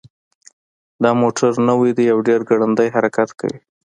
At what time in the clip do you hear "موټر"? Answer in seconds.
1.21-1.51